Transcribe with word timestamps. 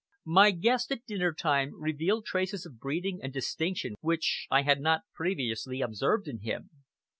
My 0.25 0.49
guest 0.49 0.91
at 0.91 1.05
dinner 1.05 1.31
time 1.31 1.79
revealed 1.79 2.25
traces 2.25 2.65
of 2.65 2.79
breeding 2.79 3.19
and 3.21 3.31
distinction 3.31 3.93
which 4.01 4.47
I 4.49 4.63
had 4.63 4.81
not 4.81 5.03
previously 5.13 5.79
observed 5.81 6.27
in 6.27 6.39
him. 6.39 6.71